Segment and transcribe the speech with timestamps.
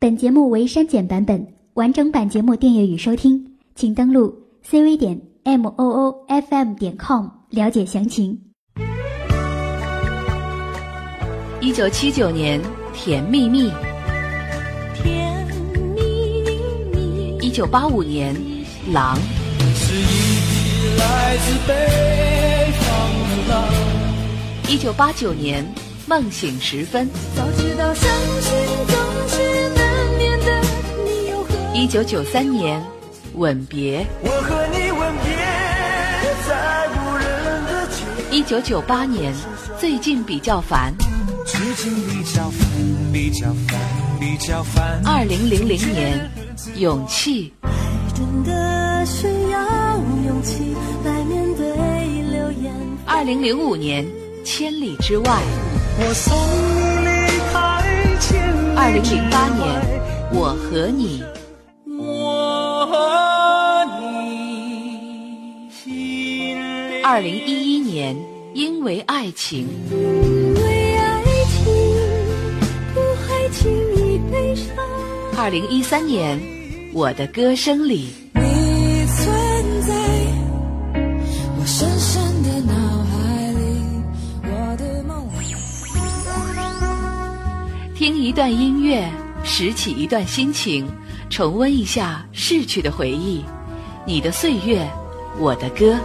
[0.00, 3.38] 本节目为删减版本，完整版节目订阅与收听，
[3.74, 4.34] 请登录
[4.66, 8.40] cv 点 m o o f m 点 com 了解详情。
[11.60, 12.58] 一九七九年，
[12.94, 13.68] 《甜蜜蜜》；
[15.02, 15.46] 甜
[15.94, 16.00] 蜜
[16.94, 18.34] 蜜，一九八五年，
[18.94, 19.18] 《狼》；
[19.74, 22.88] 是一匹来自北方
[23.28, 23.68] 的狼。
[24.66, 25.62] 一九八九年，
[26.06, 27.06] 《梦醒时分》；
[27.36, 28.10] 早知道伤
[28.40, 28.50] 心
[28.88, 28.96] 总
[29.28, 29.69] 是
[31.72, 32.80] 一九九三年，
[33.36, 34.04] 《吻别。
[34.22, 35.36] 我和你吻别
[36.48, 37.24] 在无人
[37.64, 39.32] 的街，》一九九八年，
[39.78, 40.92] 《最近比较烦》；
[41.46, 42.68] 最近比较烦，
[43.12, 43.78] 比较烦，
[44.18, 45.00] 比较烦。
[45.04, 46.28] 二零零零年，
[46.78, 47.52] 《勇气》；
[48.16, 49.96] 真的需要
[50.26, 50.74] 勇气
[51.04, 51.66] 来面对
[52.32, 52.74] 流言。
[53.06, 54.04] 二零零五年，
[54.44, 55.24] 《千里之外》；
[55.98, 56.36] 我送
[57.00, 59.80] 你离开千里二零零八年，
[60.36, 61.22] 《我和你》；
[67.02, 68.14] 二零一一年，
[68.52, 71.64] 《因为爱情》；因为爱情
[72.94, 74.76] 不会轻易悲伤，
[75.36, 76.38] 二零一三年，
[76.92, 78.08] 《我的歌声里》。
[78.40, 79.26] 你存
[79.82, 79.94] 在
[81.58, 83.58] 我深深的脑海里，
[84.44, 85.54] 我的梦里。
[87.94, 89.10] 听一段音乐，
[89.42, 90.86] 拾起一段心情，
[91.30, 93.42] 重温一下逝去的回忆。
[94.06, 94.86] 你的岁月，
[95.38, 95.98] 我的歌。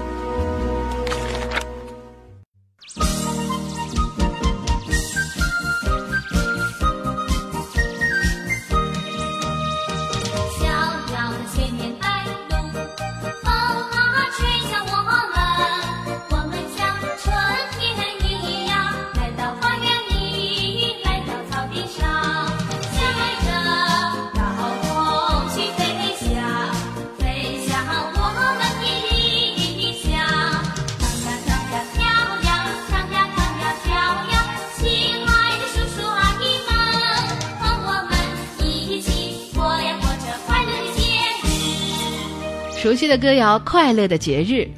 [42.85, 44.69] 熟悉的歌谣，快乐的节日。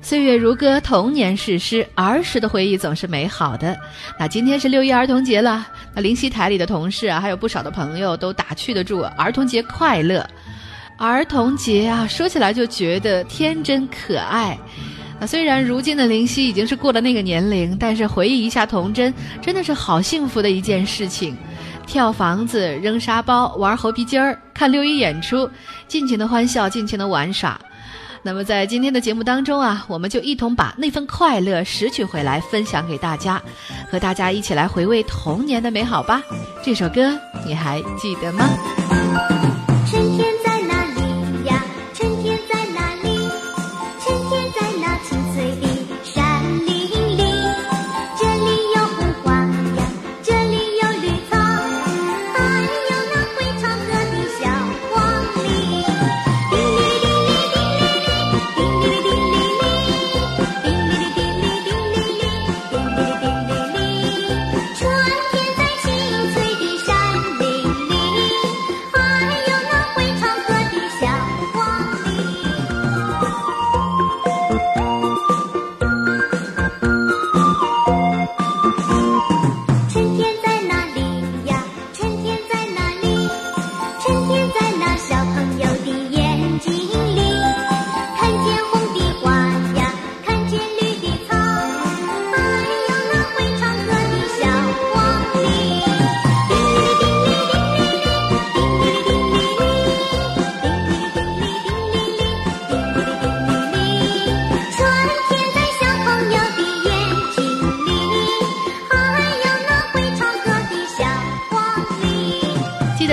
[0.00, 3.78] 岁月如歌，童年是诗，儿时的回忆总是美好的。
[4.18, 10.26] 那今天是六一儿童节了，那灵溪台里的同事啊，还有不少的朋友都打趣的祝儿童节快乐。
[10.96, 14.58] 儿童节啊，说起来就觉得天真可爱。
[15.20, 21.36] 那虽然如今的灵溪已经是过了那个年龄，但是回忆一下童真，真的是好幸福的一件事情。
[21.90, 25.50] 跳房子、扔沙包、玩猴皮筋儿、看六一演出，
[25.88, 27.60] 尽情的欢笑，尽情的玩耍。
[28.22, 33.42] 那么在今天的节目当中啊，我们就一同把那份快乐拾取回来，分享给大家，
[33.90, 36.22] 和大家一起来回味童年的美好吧。
[36.62, 38.48] 这首歌你还记得吗？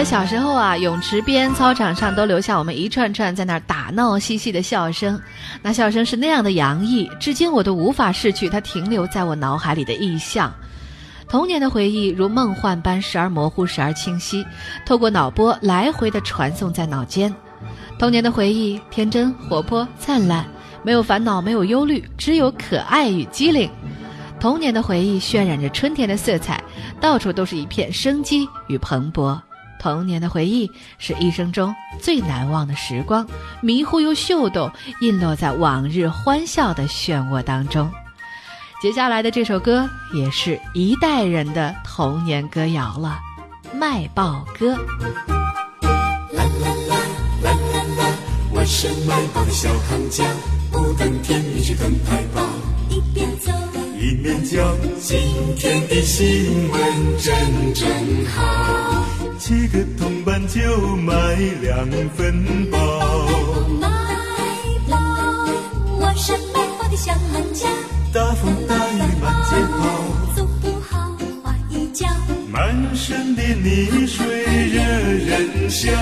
[0.07, 5.21] 小时候啊，泳池边、操场上都留下我们一串串在那儿打闹嬉戏的笑声，
[5.61, 10.51] 那笑声是那样的洋溢，至今我都无法逝去它停留在我脑海里的意象。
[11.27, 14.45] 童年的回忆如梦幻般，时而模糊，时而清晰，
[14.85, 17.35] 透过脑波来回的传送在脑间。
[17.99, 20.45] 童年的回忆，天真、活泼、灿烂，
[20.83, 23.69] 没有烦恼，没有忧虑，只有可爱与机灵。
[24.39, 26.63] 童年的回忆渲染着春天的色彩，
[27.01, 29.37] 到处都是一片生机与蓬勃。
[29.79, 33.27] 童年的回忆是一生中最难忘的时光，
[33.61, 34.71] 迷糊又秀逗，
[35.01, 37.91] 印落在往日欢笑的漩涡当中。
[38.81, 43.19] 接下来的这首歌也是一代人的童年歌谣了，
[43.77, 44.73] 《卖报歌》。
[46.35, 46.95] 啦啦啦
[47.43, 48.13] 啦啦啦，
[48.51, 50.23] 我是卖报的小行家，
[50.71, 52.41] 不等天明去等排报，
[52.89, 53.51] 一边走
[53.99, 54.63] 一边讲
[54.99, 55.17] 今
[55.57, 57.89] 天的新闻真真
[58.27, 58.96] 好，
[59.47, 60.59] 七个铜板就
[60.97, 61.13] 买
[61.61, 62.77] 两份报。
[63.79, 63.87] 买
[64.89, 64.97] 包，
[66.01, 67.65] 我是卖包的小行家，
[68.11, 69.87] 大风大雨满街跑，
[70.35, 72.05] 走不好滑一跤，
[72.51, 74.25] 满身的泥水
[74.67, 75.93] 惹人笑。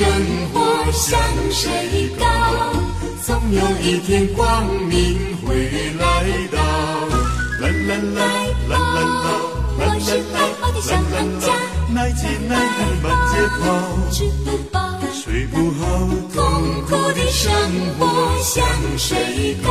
[0.00, 0.08] 生
[0.54, 1.20] 活向
[1.50, 2.24] 谁告？
[3.22, 5.68] 总有一天光明会
[5.98, 6.02] 来
[6.50, 6.58] 到。
[7.60, 8.20] 啦啦啦
[8.66, 9.28] 啦啦啦，
[9.76, 11.52] 我是卖报的小行家，
[11.92, 13.60] 耐饥耐渴的满街跑。
[14.10, 14.80] 吃不饱，
[15.12, 15.84] 睡不好，
[16.32, 16.40] 痛
[16.86, 17.52] 苦的生
[17.98, 18.02] 活
[18.40, 18.64] 向
[18.96, 19.70] 谁告？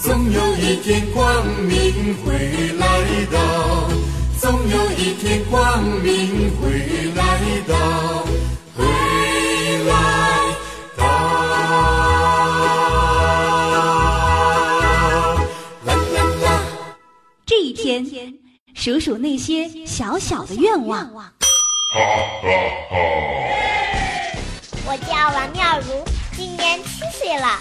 [0.00, 2.86] 总有一天光明会来
[3.32, 3.90] 到，
[4.38, 7.74] 总有一天光明会来到，
[18.02, 18.32] 天，
[18.74, 21.12] 数数那些小小的愿望。
[24.86, 26.02] 我叫王妙如，
[26.34, 27.60] 今年七岁了。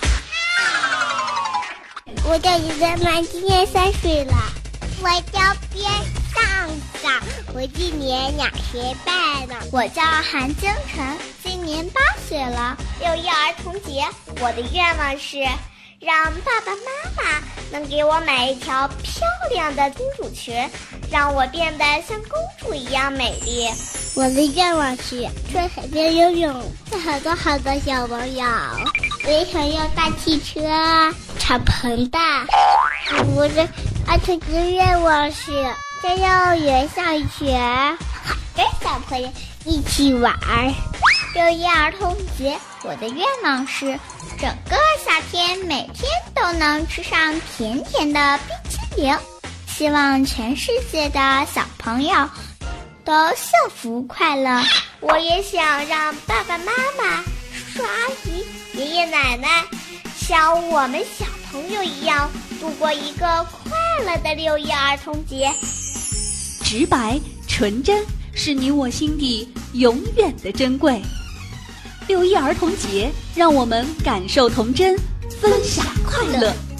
[2.26, 4.34] 我叫李泽曼，今年三岁了。
[5.02, 5.42] 我叫
[5.74, 5.92] 边
[6.34, 6.70] 上
[7.02, 7.22] 上，
[7.54, 9.66] 我今年两岁半了。
[9.74, 12.78] 我叫韩京晨，今年八岁了。
[13.02, 14.08] 六一儿童节，
[14.40, 15.40] 我的愿望是
[16.00, 17.22] 让爸爸妈妈
[17.74, 20.56] 能给我买一条漂亮的公主裙，
[21.12, 23.68] 让我变得像公主一样美丽。
[24.16, 28.46] 我的愿望是去海边游泳，带好多好多小朋友。
[29.26, 30.62] 我也想要大汽车、
[31.40, 32.20] 敞篷的。
[33.36, 33.68] 我的
[34.08, 35.52] 儿童节愿望是
[36.04, 37.58] 在幼儿园上学，
[38.24, 39.28] 好跟小朋友
[39.66, 40.32] 一起玩。
[41.34, 44.00] 六一儿童节，我的愿望是
[44.40, 49.18] 整个夏天每天都能吃上甜甜的冰淇淋。
[49.68, 51.20] 希望全世界的
[51.52, 52.30] 小朋友
[53.04, 54.62] 都幸福快乐。
[55.00, 57.90] 我也想让爸爸妈妈、叔叔阿
[58.26, 58.46] 姨、
[58.78, 59.64] 爷爷奶奶
[60.16, 62.30] 像我们小朋友一样，
[62.60, 63.76] 度过一个快
[64.06, 65.52] 乐的六一儿童节。
[66.64, 68.06] 直白纯真，
[68.36, 71.02] 是你我心底永远的珍贵。
[72.08, 74.98] 六一儿童节，让我们感受童真，
[75.42, 76.73] 分享快乐。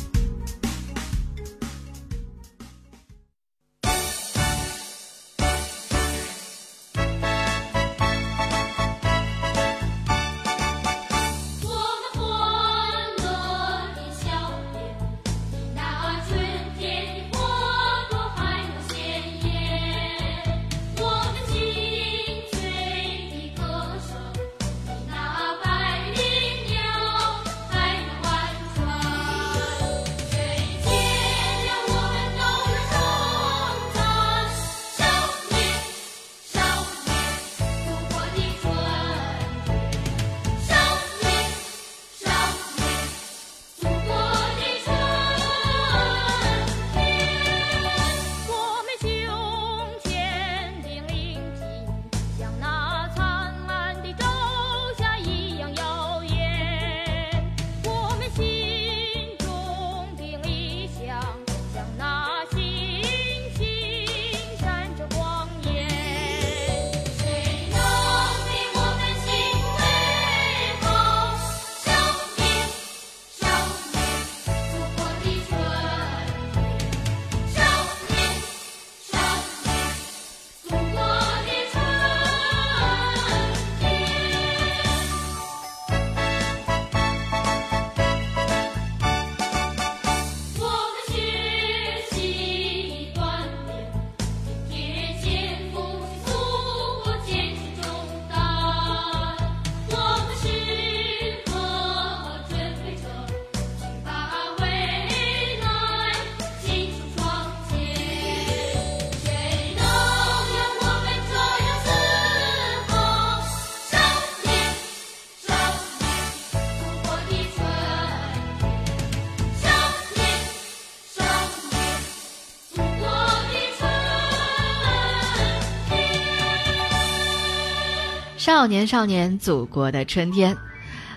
[128.54, 130.56] 少年少年，祖国的春天。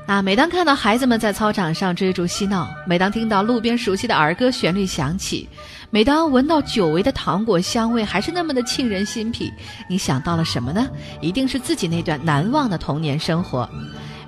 [0.08, 5.46] 那每当看到孩子们在操场上追逐嬉闹，每当听到路边熟悉的儿歌旋律响起，
[5.90, 9.52] 每当闻到久违的糖果香味还是那么的沁人心脾，
[9.86, 10.88] 你想到了什么呢？
[11.20, 13.68] 一定是自己那段难忘的童年生活。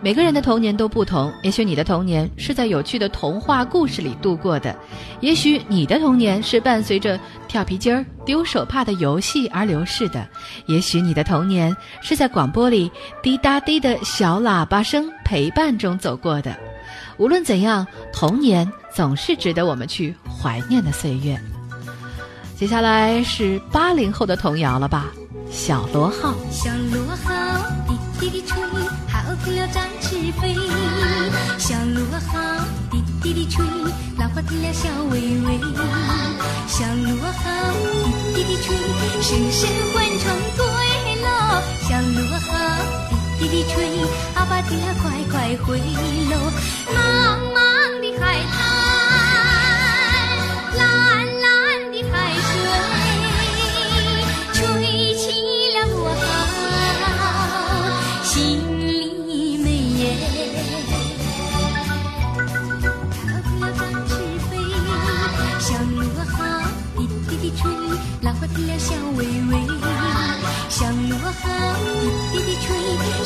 [0.01, 4.77] 每个人的童年都不同，也许你的童年是在有趣的童话故事里度过的，
[5.21, 10.27] 也许你的童年是伴随着跳皮筋儿、丢手帕的游戏而流逝的，
[10.67, 12.91] 也许你的童年是在广播里
[13.23, 16.57] 滴答滴的小喇叭声陪伴中走过的。
[17.17, 21.37] 无论怎样，童年总是值得我们去怀念的岁月。
[22.55, 25.07] 接下来是八零后的童谣了吧，
[25.53, 26.33] 《小螺号》。
[26.53, 27.33] 小螺号
[27.89, 28.63] 滴滴滴吹，
[29.37, 30.55] 听了展翅飞。
[31.59, 33.65] 小螺号滴滴滴吹，
[34.19, 35.59] 浪花听了笑微微。
[36.67, 37.43] 小螺号
[38.35, 38.77] 滴滴滴吹，
[39.23, 40.25] 声声唤船
[40.57, 40.65] 归
[41.23, 41.29] 喽。
[41.89, 42.49] 小螺号
[43.39, 43.77] 滴滴滴吹，
[44.35, 45.79] 阿爸听了快快回
[46.31, 46.35] 喽。
[46.95, 46.97] 茫
[47.55, 47.59] 茫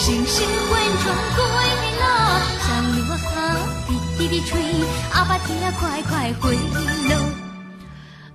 [0.05, 1.45] 声声唤船归
[2.01, 2.05] 喽。
[2.59, 2.67] 小
[3.07, 3.31] 螺号
[4.19, 4.61] 滴滴地吹，
[5.13, 7.25] 阿爸听了快快回喽。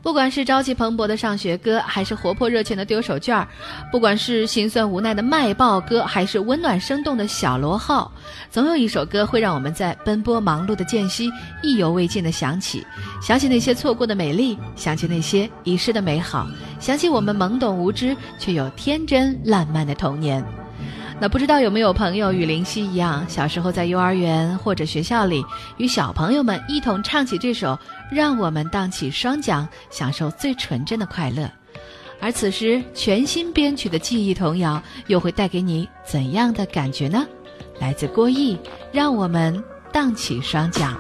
[0.02, 3.46] 不管是朝气蓬勃的上学歌，还是活泼热情的丢手绢儿；
[3.92, 8.10] 不管是心酸无奈的卖报歌，还是温暖生动的小螺号，
[8.50, 11.30] 总有一首歌会让我们在奔波忙碌的间隙
[11.62, 12.88] 意犹未尽的想起，
[13.22, 16.48] 想起那些错过的美丽，想起那些遗失的美好，
[16.80, 20.42] 想起我们懵懂无知却又天真烂漫的童年。
[21.20, 25.44] 那不知道有没有朋友与林夕一样，小时候在幼儿园或者学校里，
[25.78, 27.70] 与小朋友们一同唱起这首
[28.12, 31.44] 《让我们荡起双桨，享受最纯真的快乐》。
[32.20, 37.26] 而此时全新编曲的记忆童谣，又会带给你怎样的感觉呢？
[37.80, 38.56] 来自郭毅，
[38.92, 40.94] 《让我们荡起双桨》。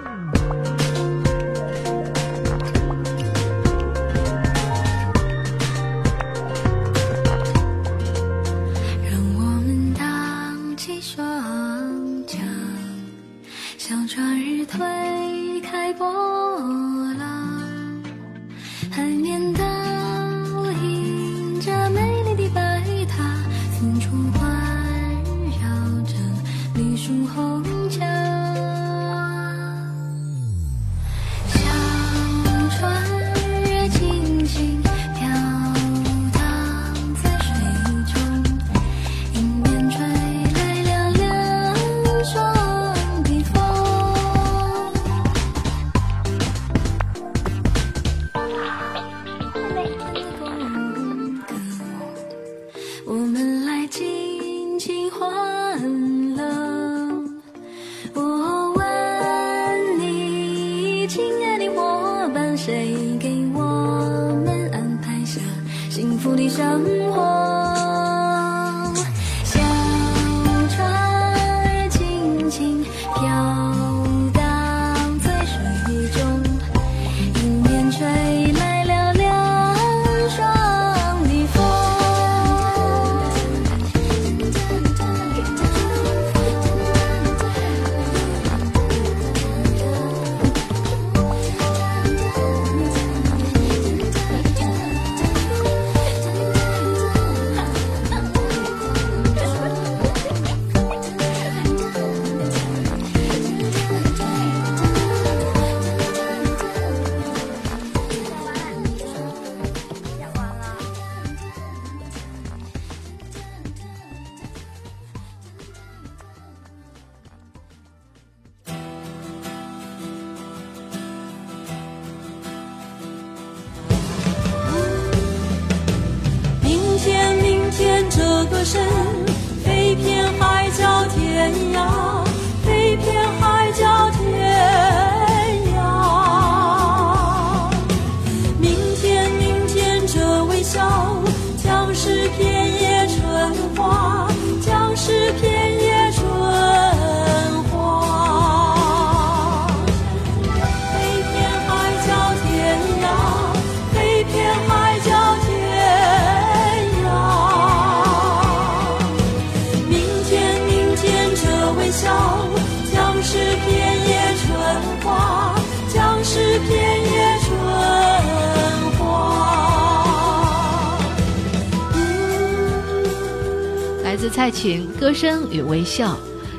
[174.29, 176.13] 蔡琴《歌声与微笑》。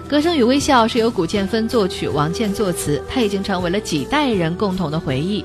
[0.10, 5.44] 《歌声与微笑》是由古建芬作曲，王健作词，它已经成为了几代人共同的回忆。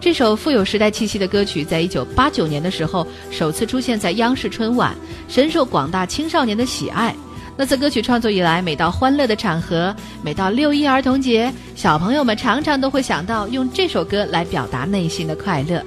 [0.00, 4.96] 这首富有时代气息的歌曲，在一九八九年的时候首次出现在央视春晚，
[5.28, 7.14] 深受广大青少年的喜爱。
[7.56, 15.82] 那自歌曲创作以来，每到欢乐的场合，每到六一儿童节，小朋友们常常都会想到用这首歌来表达内心的快乐。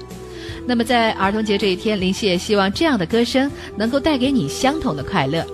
[0.66, 5.44] 那么在儿童节这一天，林夕也希望这样的歌声能够带给你相同的快乐。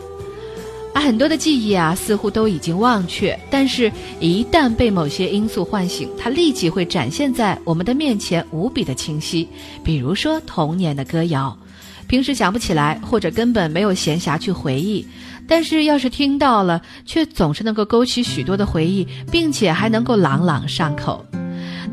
[0.99, 3.89] 而很多的记忆啊，似乎都已经忘却，但是，
[4.19, 9.49] 一旦被某些因素唤醒，它立即会展现在我们的面前，无比的清晰。
[9.85, 11.57] 比如说童年的歌谣，
[12.09, 15.07] 平时想不起来，或者根本没有闲暇去回忆，
[15.47, 21.25] 但是要是听到了，却总是能够勾起许多的回忆，并且还能够朗朗上口。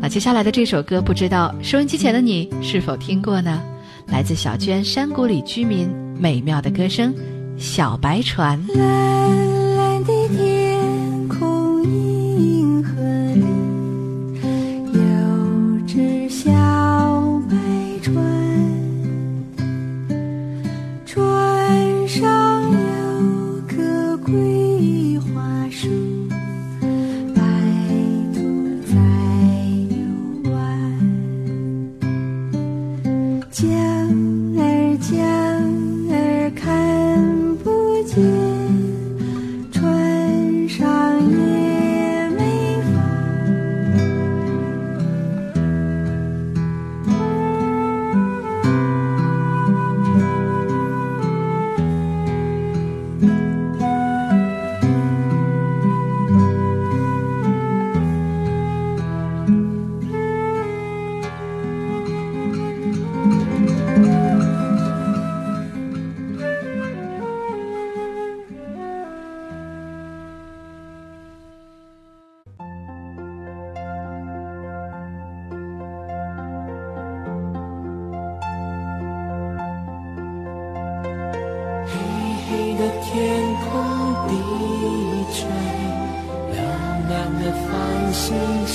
[0.01, 3.61] 那接下来的这首歌，不知道收音机前的你是否听过呢？
[4.07, 5.87] 来自小娟《山谷里居民》
[6.19, 7.13] 美妙的歌声，
[7.57, 8.59] 《小白船》。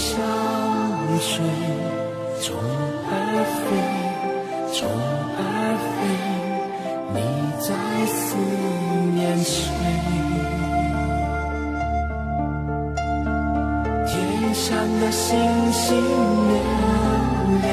[0.00, 0.16] 相
[1.20, 1.30] 随。
[2.40, 3.12] 虫儿
[3.60, 3.62] 飞，
[4.72, 4.78] 虫
[5.36, 5.40] 儿
[5.92, 6.00] 飞，
[7.12, 7.16] 你
[7.60, 7.68] 在
[8.06, 8.18] 思
[9.14, 9.60] 念谁？
[14.06, 14.10] 天
[14.54, 14.64] 上
[15.00, 15.28] 的星
[15.70, 15.86] 星
[16.48, 16.56] 流
[17.60, 17.64] 泪，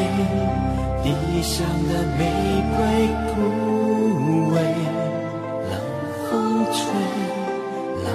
[1.04, 1.06] 地
[1.42, 1.56] 上
[1.88, 2.22] 的玫
[2.76, 2.78] 瑰
[3.32, 3.36] 枯
[4.52, 4.56] 萎。
[5.70, 5.72] 冷
[6.30, 6.30] 风
[6.74, 6.78] 吹，
[8.04, 8.06] 冷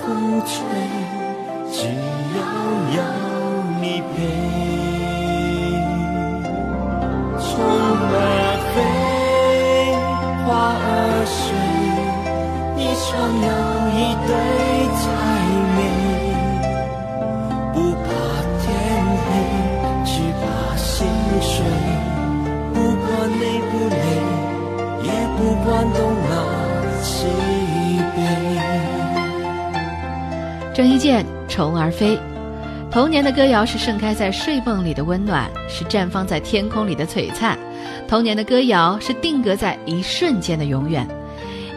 [0.00, 0.06] 风
[0.46, 0.54] 吹，
[31.56, 32.14] 虫儿飞》，
[32.90, 37.58] 童年的歌谣是盛开在睡梦里的温暖，是绽放在天空里的璀璨。
[38.06, 41.08] 童年的歌谣是定格在一瞬间的永远。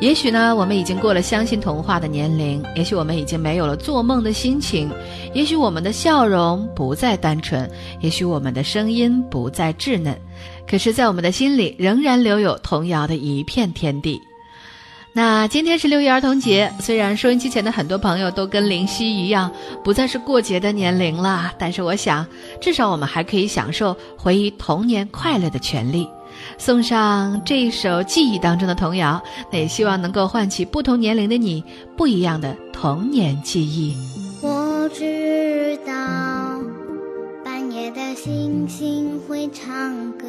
[0.01, 4.89] 也许呢，我们已经过了相信童话的年龄；也许我们已经没有了做梦的心情；
[5.33, 7.65] 也许我们的笑容不再单纯；
[8.01, 10.13] 也许我们的声音不再稚嫩。
[10.67, 14.21] 可是，在我们的心里，仍然留有童谣的一片天地。
[15.19, 19.51] 那今天是六一儿童节，虽然收音机前的很多朋友都跟林夕一样，
[19.83, 22.25] 不再是过节的年龄了，但是我想，
[22.61, 26.07] 至少我们还可以享受回忆童年快乐的权利。
[26.57, 31.61] 送上这一首记忆当中的童谣，那也希望能够唤起不同年龄的你
[31.97, 33.93] 不一样的童年记忆。
[34.41, 35.93] 我知道
[37.43, 40.25] 半夜的星星会唱歌，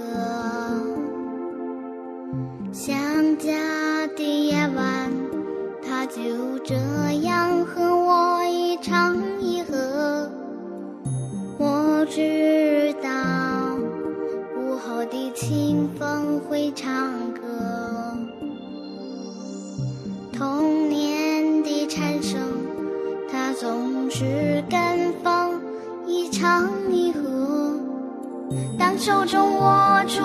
[2.73, 2.97] 想
[3.37, 3.51] 家
[4.17, 5.11] 的夜晚，
[5.85, 6.77] 它就这
[7.23, 10.31] 样和我一唱一和。
[11.59, 13.75] 我知道
[14.57, 17.41] 午后的清风会唱歌。
[20.33, 22.41] 童年的蝉声，
[23.29, 25.61] 它总是跟风
[26.07, 27.21] 一唱一和。
[28.79, 30.23] 当手中握住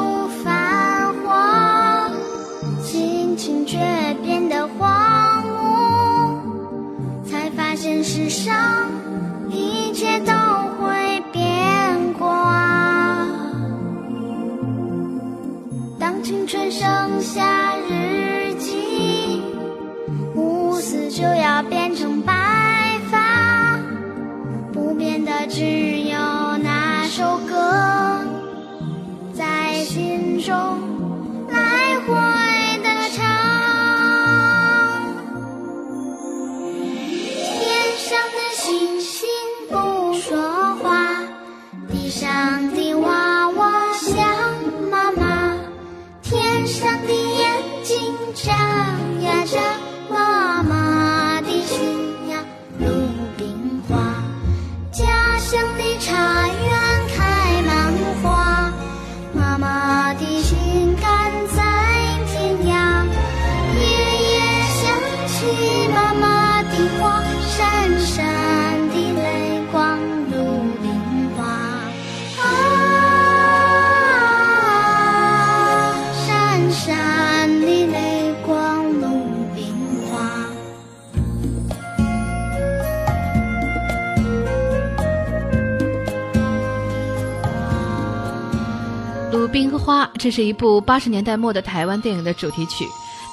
[90.25, 92.83] 这是一部八十年代末的台湾电影的主题曲。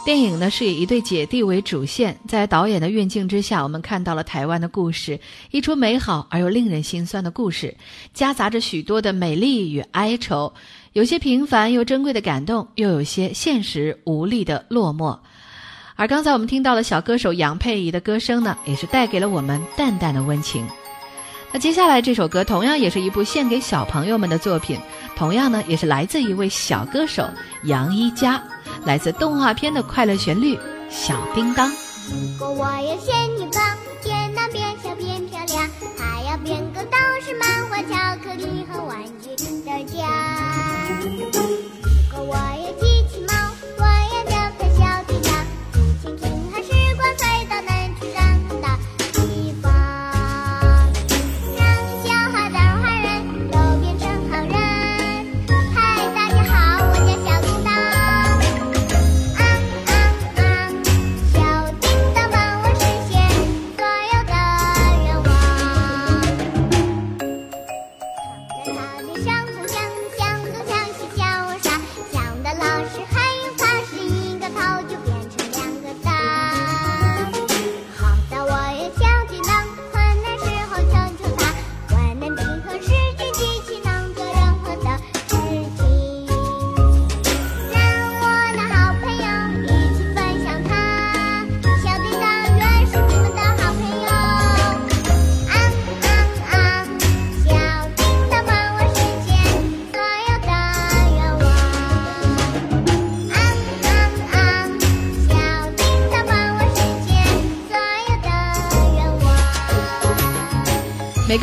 [0.04, 5.18] 电影呢是以一对姐弟为主线，在导演的运镜之下，我们看到了台湾的故事，
[5.52, 7.74] 一出美好而又令人心酸的故事，
[8.12, 10.52] 夹杂着许多的美丽与哀愁，
[10.92, 15.18] 有些平凡又珍贵的感动，又有些现实无力的落寞。
[15.96, 20.62] 而刚才我们听到的小歌手杨佩仪的歌声呢，也是带给了我们淡淡的温情。
[21.52, 24.80] 那接下来这首歌同样也是一部献给小朋友们的作品，
[25.14, 27.28] 同样呢也是来自一位小歌手
[27.64, 28.42] 杨一佳，
[28.84, 30.56] 来自动画片的快乐旋律
[30.88, 31.68] 《小叮当》。
[32.10, 33.71] 如果我要仙女棒，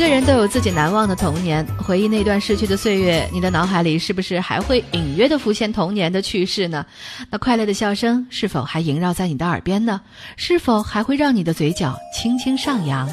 [0.09, 6.83] 人都有自己难忘的童年，回忆那段逝去的岁月，你的脑海里是不是还会隐约的浮现童年的趣事呢？
[7.29, 10.01] 那快乐的笑声是否还萦绕在你的耳边呢？
[10.35, 13.07] 是否还会让你的嘴角轻轻上扬？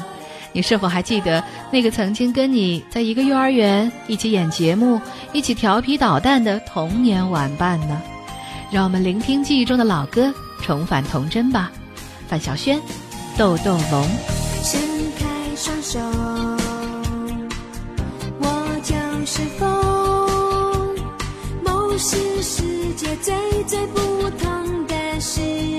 [0.53, 4.99] 你是否还记得那个曾经跟你在一个幼儿园一起演节目、
[5.33, 8.01] 一起调皮捣蛋的童年玩伴呢？
[8.71, 10.33] 让我们聆听记忆中的老歌，
[10.63, 11.71] 重返童真吧。
[12.27, 12.79] 范晓萱，
[13.37, 14.03] 《豆豆龙》。
[14.63, 14.81] 伸
[15.17, 15.99] 开双手，
[19.37, 20.95] 是风，
[21.63, 22.63] 梦是世
[22.95, 23.35] 界最
[23.67, 25.76] 最不同的事。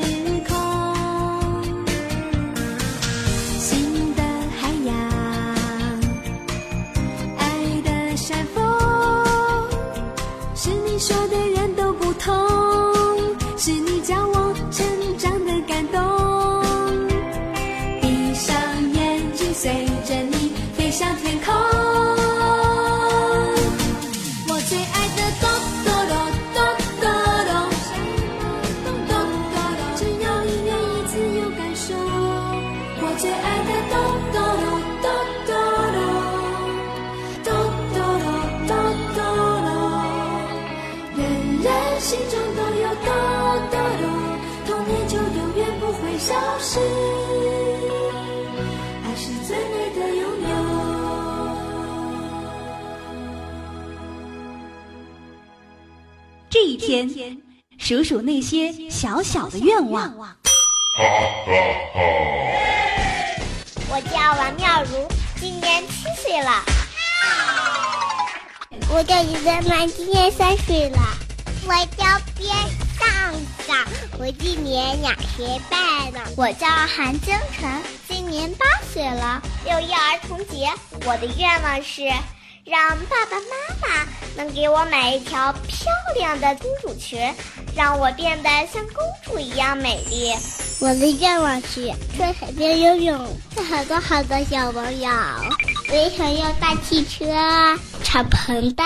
[42.01, 43.07] 心中都有哆
[43.71, 44.03] 哆哆，
[44.67, 46.79] 童年就永远不会消失。
[49.03, 49.07] 爱
[49.95, 49.99] 的。
[56.49, 57.37] 这一天，
[57.79, 60.15] 数数那些小小的愿望。
[63.99, 65.09] 我叫王妙如，
[65.41, 66.63] 今年七岁了。
[68.89, 71.01] 我叫李泽曼，今年三岁了。
[71.67, 72.05] 我叫
[72.37, 72.55] 边
[72.97, 73.35] 上
[73.67, 73.85] 长，
[74.21, 76.31] 我今年两岁半了。
[76.37, 79.43] 我叫韩增成，今年八岁了。
[79.65, 80.73] 六一儿童节，
[81.05, 82.09] 我的愿望是
[82.71, 87.19] 让爸爸妈妈能给我买一条漂亮的公主裙，
[87.75, 90.35] 让我变得像公主一样美丽。
[90.83, 95.11] 我的愿望是去海边游泳，带好多好多小朋友。
[95.89, 97.25] 我也想要大汽车、
[98.05, 98.85] 敞篷的。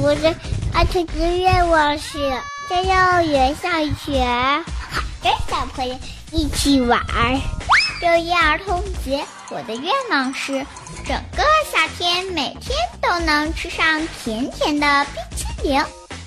[0.00, 0.32] 我的
[0.72, 2.18] 儿童节愿望是
[2.68, 4.24] 在幼儿园上学，
[5.20, 5.98] 跟小朋友
[6.30, 7.04] 一起玩。
[8.00, 10.64] 六一儿童节，我的愿望是
[11.10, 11.42] 整个
[11.72, 15.82] 夏天每天都能吃上甜甜的冰淇淋。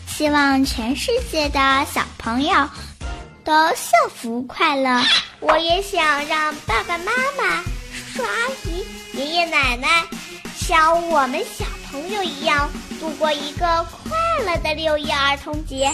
[0.08, 2.70] 希望全世界的小朋友
[3.46, 5.02] 都幸福快乐。
[5.40, 7.64] 我也想让爸爸妈妈、
[8.14, 8.30] 叔叔阿
[8.66, 8.86] 姨、
[9.18, 10.04] 爷爷奶奶
[10.54, 12.70] 像我们小朋友一样
[13.00, 14.12] 度过一个快
[14.46, 15.90] 乐的六一儿童节。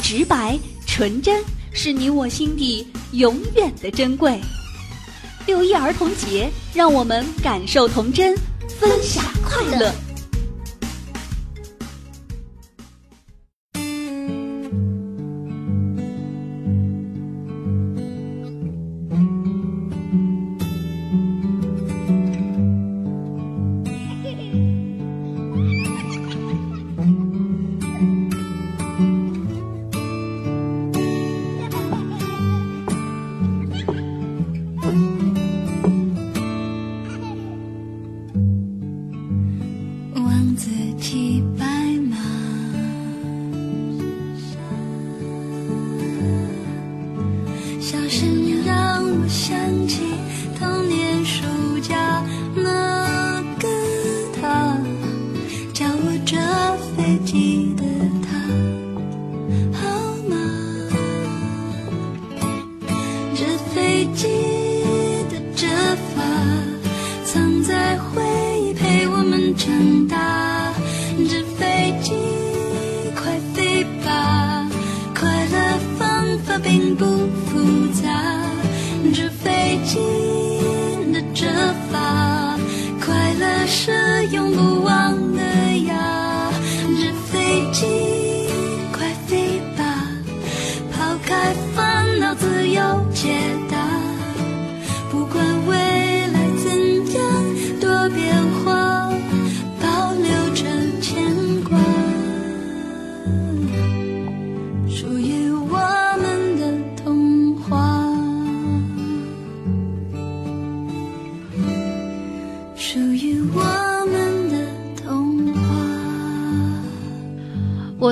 [0.00, 1.42] 直白纯真，
[1.72, 4.40] 是你我心底永远的珍贵。
[5.46, 8.34] 六一儿童节，让我们感受童真，
[8.80, 10.11] 分享快乐。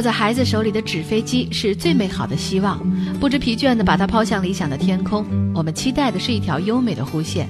[0.01, 2.81] 握在孩子手里的纸飞机是最美好的希望，
[3.21, 5.27] 不知疲倦地把它抛向理想的天空。
[5.55, 7.47] 我们期待的是一条优美的弧线。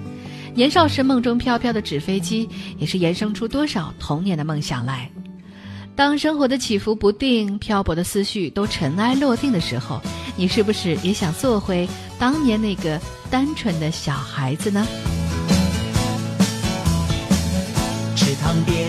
[0.53, 5.09] 年少时梦中飘飘的纸飞机，也是延伸出多少童年的梦想来。
[5.95, 10.01] 当生活的起伏不定、漂泊的思绪都尘埃落定的时候，
[10.35, 14.85] 你是不是也想做回当年那个单纯的小孩子呢？
[18.17, 18.89] 池塘边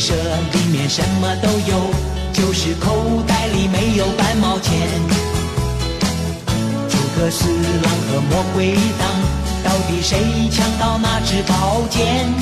[0.00, 0.14] 福利社
[0.52, 1.78] 里面什么都有，
[2.32, 4.72] 就是口袋里没有半毛钱。
[6.88, 7.44] 诸葛四
[7.82, 9.06] 郎和魔鬼党，
[9.62, 12.32] 到底谁抢到那支宝剑？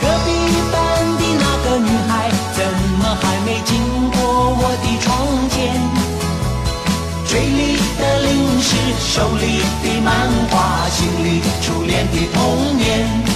[0.00, 0.32] 隔壁
[0.72, 2.64] 班的那个女孩，怎
[2.98, 3.78] 么还没经
[4.10, 4.18] 过
[4.58, 5.80] 我的窗前？
[7.24, 13.35] 嘴里的零食，手里的漫画，心里初恋的童年。